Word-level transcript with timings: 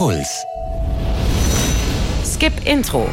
Puls. 0.00 0.46
Skip 2.24 2.54
Intro. 2.64 3.06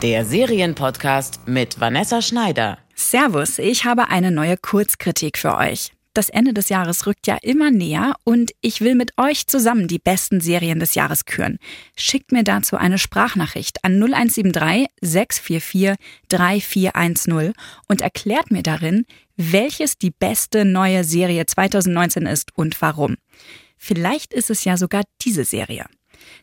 Der 0.00 0.24
Serienpodcast 0.24 1.46
mit 1.46 1.78
Vanessa 1.78 2.22
Schneider. 2.22 2.78
Servus, 2.94 3.58
ich 3.58 3.84
habe 3.84 4.08
eine 4.08 4.30
neue 4.30 4.56
Kurzkritik 4.56 5.36
für 5.36 5.54
euch. 5.54 5.92
Das 6.14 6.30
Ende 6.30 6.54
des 6.54 6.70
Jahres 6.70 7.06
rückt 7.06 7.26
ja 7.26 7.36
immer 7.42 7.70
näher 7.70 8.14
und 8.24 8.52
ich 8.62 8.80
will 8.80 8.94
mit 8.94 9.18
euch 9.18 9.48
zusammen 9.48 9.86
die 9.86 9.98
besten 9.98 10.40
Serien 10.40 10.80
des 10.80 10.94
Jahres 10.94 11.26
küren. 11.26 11.58
Schickt 11.94 12.32
mir 12.32 12.42
dazu 12.42 12.78
eine 12.78 12.96
Sprachnachricht 12.96 13.84
an 13.84 14.02
0173 14.02 14.86
644 15.02 15.96
3410 16.30 17.52
und 17.86 18.00
erklärt 18.00 18.50
mir 18.50 18.62
darin, 18.62 19.04
welches 19.36 19.98
die 19.98 20.10
beste 20.10 20.64
neue 20.64 21.04
Serie 21.04 21.44
2019 21.44 22.24
ist 22.24 22.56
und 22.56 22.80
warum. 22.80 23.16
Vielleicht 23.86 24.34
ist 24.34 24.50
es 24.50 24.64
ja 24.64 24.76
sogar 24.76 25.04
diese 25.22 25.44
Serie. 25.44 25.86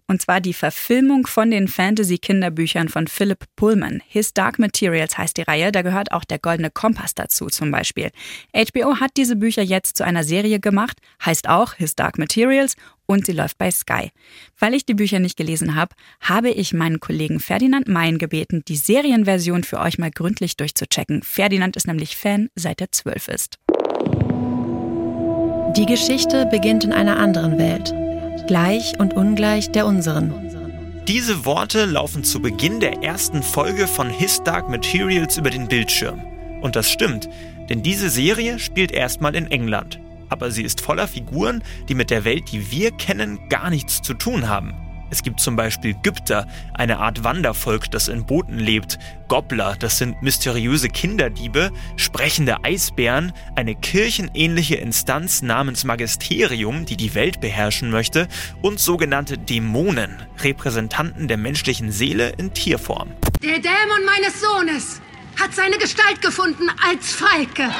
Und 0.07 0.21
zwar 0.21 0.39
die 0.39 0.53
Verfilmung 0.53 1.27
von 1.27 1.51
den 1.51 1.67
Fantasy-Kinderbüchern 1.67 2.87
von 2.87 3.07
Philip 3.07 3.43
Pullman. 3.57 4.01
His 4.07 4.33
Dark 4.33 4.59
Materials 4.59 5.17
heißt 5.17 5.35
die 5.35 5.41
Reihe, 5.41 5.73
da 5.73 5.81
gehört 5.81 6.13
auch 6.13 6.23
der 6.23 6.39
Goldene 6.39 6.71
Kompass 6.71 7.15
dazu 7.15 7.47
zum 7.47 7.69
Beispiel. 7.69 8.11
HBO 8.55 9.01
hat 9.01 9.11
diese 9.17 9.35
Bücher 9.35 9.61
jetzt 9.61 9.97
zu 9.97 10.05
einer 10.05 10.23
Serie 10.23 10.61
gemacht, 10.61 10.99
heißt 11.25 11.49
auch 11.49 11.73
His 11.73 11.97
Dark 11.97 12.17
Materials 12.17 12.77
und 13.07 13.25
sie 13.25 13.33
läuft 13.33 13.57
bei 13.57 13.69
Sky. 13.71 14.11
Weil 14.57 14.73
ich 14.73 14.85
die 14.85 14.93
Bücher 14.93 15.19
nicht 15.19 15.35
gelesen 15.35 15.75
habe, 15.75 15.93
habe 16.21 16.49
ich 16.49 16.73
meinen 16.73 17.01
Kollegen 17.01 17.41
Ferdinand 17.41 17.89
Mayen 17.89 18.19
gebeten, 18.19 18.63
die 18.69 18.77
Serienversion 18.77 19.65
für 19.65 19.81
euch 19.81 19.97
mal 19.97 20.11
gründlich 20.11 20.55
durchzuchecken. 20.55 21.23
Ferdinand 21.23 21.75
ist 21.75 21.87
nämlich 21.87 22.15
Fan, 22.15 22.47
seit 22.55 22.79
er 22.79 22.89
zwölf 22.93 23.27
ist. 23.27 23.59
Die 25.75 25.87
Geschichte 25.87 26.45
beginnt 26.45 26.83
in 26.83 26.93
einer 26.93 27.17
anderen 27.17 27.57
Welt 27.57 27.93
gleich 28.45 28.99
und 28.99 29.15
ungleich 29.15 29.71
der 29.71 29.85
unseren. 29.85 30.33
Diese 31.07 31.45
Worte 31.45 31.85
laufen 31.85 32.23
zu 32.23 32.41
Beginn 32.41 32.79
der 32.79 33.01
ersten 33.01 33.41
Folge 33.41 33.87
von 33.87 34.09
His 34.09 34.43
Dark 34.43 34.69
Materials 34.69 35.37
über 35.37 35.49
den 35.49 35.67
Bildschirm. 35.67 36.21
Und 36.61 36.75
das 36.75 36.89
stimmt, 36.89 37.27
denn 37.69 37.81
diese 37.81 38.09
Serie 38.09 38.59
spielt 38.59 38.91
erstmal 38.91 39.35
in 39.35 39.49
England. 39.49 39.99
Aber 40.29 40.51
sie 40.51 40.63
ist 40.63 40.81
voller 40.81 41.07
Figuren, 41.07 41.63
die 41.89 41.95
mit 41.95 42.09
der 42.09 42.23
Welt, 42.23 42.51
die 42.51 42.71
wir 42.71 42.91
kennen, 42.91 43.39
gar 43.49 43.69
nichts 43.69 44.01
zu 44.01 44.13
tun 44.13 44.47
haben. 44.47 44.73
Es 45.13 45.21
gibt 45.21 45.39
zum 45.39 45.55
Beispiel 45.55 45.93
Gypter, 45.93 46.47
eine 46.73 46.97
Art 46.97 47.23
Wandervolk, 47.23 47.91
das 47.91 48.07
in 48.07 48.25
Booten 48.25 48.57
lebt, 48.57 48.97
Gobbler, 49.27 49.75
das 49.77 49.99
sind 49.99 50.23
mysteriöse 50.23 50.89
Kinderdiebe, 50.89 51.69
sprechende 51.97 52.63
Eisbären, 52.63 53.31
eine 53.55 53.75
kirchenähnliche 53.75 54.73
Instanz 54.73 55.43
namens 55.43 55.83
Magisterium, 55.83 56.85
die 56.85 56.97
die 56.97 57.13
Welt 57.13 57.41
beherrschen 57.41 57.91
möchte, 57.91 58.27
und 58.63 58.79
sogenannte 58.79 59.37
Dämonen, 59.37 60.17
Repräsentanten 60.41 61.27
der 61.27 61.37
menschlichen 61.37 61.91
Seele 61.91 62.33
in 62.39 62.51
Tierform. 62.55 63.11
Der 63.43 63.59
Dämon 63.59 64.03
meines 64.07 64.41
Sohnes 64.41 64.99
hat 65.39 65.53
seine 65.53 65.77
Gestalt 65.77 66.23
gefunden 66.23 66.71
als 66.89 67.13
Falke. 67.13 67.71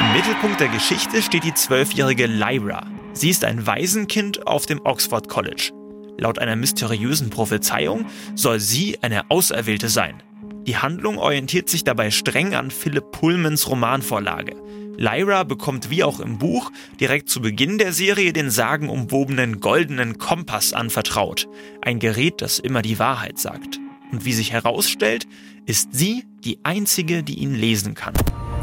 Im 0.00 0.12
Mittelpunkt 0.14 0.60
der 0.60 0.68
Geschichte 0.68 1.20
steht 1.20 1.44
die 1.44 1.52
zwölfjährige 1.52 2.26
Lyra. 2.26 2.86
Sie 3.12 3.28
ist 3.28 3.44
ein 3.44 3.66
Waisenkind 3.66 4.46
auf 4.46 4.64
dem 4.64 4.80
Oxford 4.84 5.28
College. 5.28 5.72
Laut 6.18 6.38
einer 6.38 6.56
mysteriösen 6.56 7.30
Prophezeiung 7.30 8.06
soll 8.34 8.58
sie 8.60 8.98
eine 9.02 9.30
Auserwählte 9.30 9.88
sein. 9.88 10.22
Die 10.66 10.76
Handlung 10.76 11.16
orientiert 11.16 11.68
sich 11.68 11.84
dabei 11.84 12.10
streng 12.10 12.54
an 12.54 12.70
Philipp 12.70 13.12
Pullmans 13.12 13.70
Romanvorlage. 13.70 14.56
Lyra 14.98 15.44
bekommt 15.44 15.90
wie 15.90 16.02
auch 16.02 16.18
im 16.18 16.38
Buch 16.38 16.72
direkt 17.00 17.30
zu 17.30 17.40
Beginn 17.40 17.78
der 17.78 17.92
Serie 17.92 18.32
den 18.32 18.50
sagenumwobenen 18.50 19.60
goldenen 19.60 20.18
Kompass 20.18 20.72
anvertraut. 20.72 21.48
Ein 21.82 22.00
Gerät, 22.00 22.42
das 22.42 22.58
immer 22.58 22.82
die 22.82 22.98
Wahrheit 22.98 23.38
sagt. 23.38 23.78
Und 24.10 24.24
wie 24.24 24.32
sich 24.32 24.52
herausstellt, 24.52 25.28
ist 25.66 25.94
sie 25.94 26.24
die 26.44 26.58
einzige, 26.64 27.22
die 27.22 27.38
ihn 27.38 27.54
lesen 27.54 27.94
kann. 27.94 28.14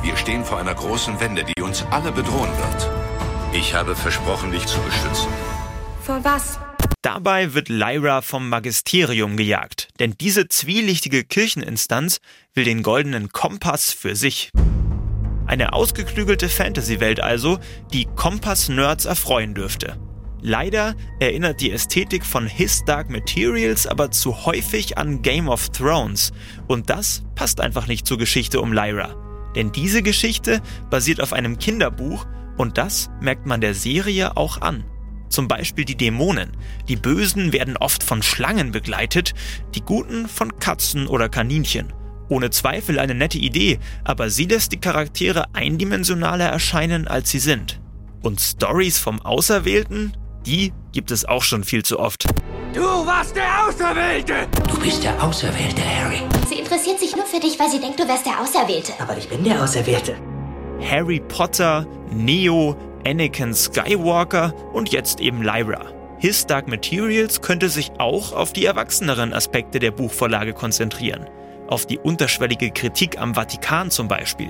Wir 0.04 0.18
stehen 0.18 0.44
vor 0.44 0.60
einer 0.60 0.76
großen 0.76 1.20
Wende, 1.22 1.46
die 1.46 1.62
uns 1.62 1.86
alle 1.90 2.12
bedrohen 2.12 2.52
wird. 2.58 2.92
Ich 3.54 3.74
habe 3.74 3.96
versprochen, 3.96 4.52
dich 4.52 4.66
zu 4.66 4.80
beschützen. 4.82 5.30
Vor 6.02 6.24
was? 6.24 6.60
Dabei 7.06 7.54
wird 7.54 7.70
Lyra 7.70 8.24
vom 8.24 8.50
Magisterium 8.50 9.38
gejagt, 9.38 9.90
denn 10.00 10.16
diese 10.20 10.48
zwielichtige 10.48 11.24
Kircheninstanz 11.24 12.20
will 12.56 12.64
den 12.64 12.82
goldenen 12.82 13.32
Kompass 13.32 13.94
für 13.94 14.16
sich. 14.16 14.50
Eine 15.46 15.74
ausgeklügelte 15.74 16.50
Fantasy-Welt 16.50 17.20
also, 17.20 17.60
die 17.94 18.08
Kompass-Nerds 18.16 19.06
erfreuen 19.06 19.54
dürfte. 19.54 20.00
Leider 20.42 20.96
erinnert 21.20 21.62
die 21.62 21.70
Ästhetik 21.70 22.26
von 22.26 22.48
His 22.48 22.84
Dark 22.86 23.12
Materials 23.12 23.86
aber 23.86 24.10
zu 24.10 24.44
häufig 24.48 24.98
an 24.98 25.22
Game 25.22 25.48
of 25.48 25.70
Thrones 25.70 26.34
und 26.68 26.90
das 26.90 27.22
passt 27.36 27.62
einfach 27.62 27.86
nicht 27.86 28.08
zur 28.08 28.18
Geschichte 28.18 28.60
um 28.60 28.74
Lyra. 28.74 29.14
Denn 29.56 29.72
diese 29.72 30.02
Geschichte 30.02 30.60
basiert 30.90 31.22
auf 31.22 31.34
einem 31.34 31.60
Kinderbuch 31.60 32.26
und 32.58 32.80
das 32.80 33.12
merkt 33.22 33.46
man 33.46 33.62
der 33.62 33.76
Serie 33.76 34.38
auch 34.38 34.60
an. 34.62 34.84
Zum 35.30 35.48
Beispiel 35.48 35.86
die 35.86 35.96
Dämonen. 35.96 36.56
Die 36.88 36.96
Bösen 36.96 37.52
werden 37.52 37.78
oft 37.78 38.04
von 38.04 38.22
Schlangen 38.22 38.72
begleitet, 38.72 39.34
die 39.74 39.82
Guten 39.82 40.28
von 40.28 40.60
Katzen 40.60 41.08
oder 41.08 41.30
Kaninchen. 41.30 41.94
Ohne 42.30 42.50
Zweifel 42.50 43.00
eine 43.00 43.14
nette 43.14 43.38
Idee, 43.38 43.80
aber 44.04 44.30
sie 44.30 44.46
lässt 44.46 44.72
die 44.72 44.80
Charaktere 44.80 45.46
eindimensionaler 45.54 46.46
erscheinen, 46.46 47.08
als 47.08 47.30
sie 47.30 47.40
sind. 47.40 47.80
Und 48.24 48.42
Stories 48.42 48.98
vom 48.98 49.22
Auserwählten, 49.22 50.14
die 50.46 50.74
gibt 50.92 51.12
es 51.12 51.26
auch 51.26 51.44
schon 51.44 51.64
viel 51.64 51.84
zu 51.84 52.00
oft. 52.00 52.26
Du 52.74 52.82
warst 52.82 53.36
der 53.36 53.68
Auserwählte! 53.68 54.48
Du 54.68 54.80
bist 54.80 55.04
der 55.04 55.24
Auserwählte, 55.24 55.82
Harry. 55.84 56.22
Sie 56.50 56.56
interessiert 56.56 57.00
sich 57.00 57.16
nur 57.16 57.26
für 57.26 57.40
dich, 57.40 57.60
weil 57.60 57.70
sie 57.70 57.80
denkt, 57.80 58.00
du 58.00 58.08
wärst 58.08 58.26
der 58.26 58.40
Auserwählte. 58.40 58.94
Aber 59.00 59.18
ich 59.18 59.30
bin 59.30 59.44
der 59.44 59.64
Auserwählte. 59.64 60.16
Harry 60.82 61.22
Potter, 61.28 61.88
Neo, 62.12 62.76
Anakin 63.06 63.54
Skywalker 63.54 64.54
und 64.74 64.92
jetzt 64.92 65.20
eben 65.20 65.44
Lyra. 65.44 65.86
His 66.18 66.48
Dark 66.48 66.68
Materials 66.68 67.42
könnte 67.42 67.70
sich 67.70 67.92
auch 68.00 68.34
auf 68.34 68.52
die 68.52 68.66
erwachseneren 68.66 69.34
Aspekte 69.34 69.80
der 69.80 69.92
Buchvorlage 69.92 70.54
konzentrieren. 70.54 71.28
Auf 71.68 71.86
die 71.86 72.00
unterschwellige 72.00 72.72
Kritik 72.72 73.20
am 73.20 73.36
Vatikan 73.36 73.92
zum 73.92 74.08
Beispiel. 74.08 74.50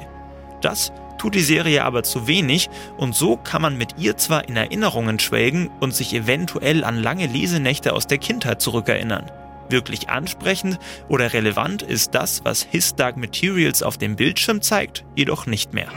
Das 0.61 0.93
tut 1.17 1.35
die 1.35 1.41
Serie 1.41 1.83
aber 1.83 2.03
zu 2.03 2.27
wenig 2.27 2.69
und 2.97 3.16
so 3.16 3.38
kann 3.38 3.61
man 3.61 3.77
mit 3.77 3.97
ihr 3.97 4.16
zwar 4.17 4.47
in 4.47 4.55
Erinnerungen 4.55 5.19
schwelgen 5.19 5.69
und 5.79 5.93
sich 5.93 6.13
eventuell 6.13 6.83
an 6.83 7.01
lange 7.01 7.27
Lesenächte 7.27 7.93
aus 7.93 8.07
der 8.07 8.19
Kindheit 8.19 8.61
zurückerinnern. 8.61 9.31
Wirklich 9.69 10.09
ansprechend 10.09 10.79
oder 11.09 11.33
relevant 11.33 11.81
ist 11.81 12.13
das, 12.13 12.45
was 12.45 12.63
His 12.63 12.95
Dark 12.95 13.17
Materials 13.17 13.81
auf 13.81 13.97
dem 13.97 14.16
Bildschirm 14.16 14.61
zeigt, 14.61 15.03
jedoch 15.16 15.45
nicht 15.45 15.73
mehr. 15.73 15.87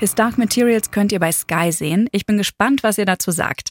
His 0.00 0.14
Dark 0.14 0.38
Materials 0.38 0.92
könnt 0.92 1.10
ihr 1.10 1.18
bei 1.18 1.32
Sky 1.32 1.72
sehen. 1.72 2.08
Ich 2.12 2.24
bin 2.24 2.38
gespannt, 2.38 2.84
was 2.84 2.98
ihr 2.98 3.04
dazu 3.04 3.32
sagt. 3.32 3.70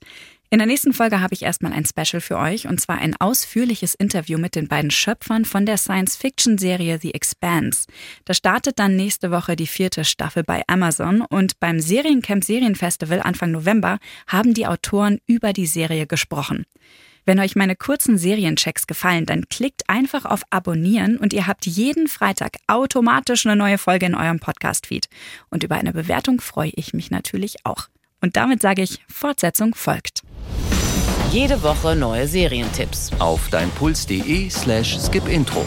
In 0.50 0.58
der 0.58 0.68
nächsten 0.68 0.92
Folge 0.92 1.22
habe 1.22 1.34
ich 1.34 1.44
erstmal 1.44 1.72
ein 1.72 1.86
Special 1.86 2.20
für 2.20 2.38
euch 2.38 2.68
und 2.68 2.82
zwar 2.82 2.98
ein 2.98 3.16
ausführliches 3.18 3.96
Interview 3.96 4.38
mit 4.38 4.56
den 4.56 4.68
beiden 4.68 4.92
Schöpfern 4.92 5.46
von 5.46 5.66
der 5.66 5.78
Science-Fiction-Serie 5.78 7.00
The 7.02 7.14
Expanse. 7.14 7.88
Da 8.26 8.34
startet 8.34 8.78
dann 8.78 8.98
nächste 8.98 9.32
Woche 9.32 9.56
die 9.56 9.68
vierte 9.68 10.04
Staffel 10.04 10.44
bei 10.44 10.64
Amazon 10.68 11.22
und 11.22 11.62
beim 11.62 11.80
Seriencamp 11.80 12.44
Serienfestival 12.44 13.22
Anfang 13.22 13.52
November 13.52 13.98
haben 14.28 14.54
die 14.54 14.68
Autoren 14.68 15.20
über 15.28 15.54
die 15.54 15.68
Serie 15.68 16.08
gesprochen. 16.08 16.66
Wenn 17.28 17.42
euch 17.42 17.58
meine 17.58 17.76
kurzen 17.76 18.18
Serienchecks 18.18 18.88
gefallen, 18.88 19.26
dann 19.26 19.50
klickt 19.50 19.90
einfach 19.90 20.24
auf 20.24 20.44
Abonnieren 20.50 21.18
und 21.18 21.34
ihr 21.34 21.46
habt 21.46 21.66
jeden 21.66 22.08
Freitag 22.08 22.56
automatisch 22.68 23.46
eine 23.46 23.58
neue 23.58 23.78
Folge 23.78 24.06
in 24.06 24.16
eurem 24.16 24.40
Podcast-Feed. 24.40 25.10
Und 25.50 25.62
über 25.62 25.76
eine 25.76 25.92
Bewertung 25.92 26.40
freue 26.40 26.72
ich 26.74 26.94
mich 26.94 27.12
natürlich 27.12 27.66
auch. 27.66 27.90
Und 28.22 28.38
damit 28.38 28.62
sage 28.62 28.82
ich, 28.82 29.00
Fortsetzung 29.10 29.76
folgt. 29.76 30.22
Jede 31.30 31.62
Woche 31.64 31.98
neue 31.98 32.30
Serientipps. 32.30 33.12
Auf 33.20 33.50
deinpuls.de 33.50 34.50
slash 34.50 34.98
skipintro. 34.98 35.66